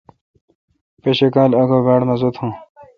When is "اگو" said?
1.61-1.77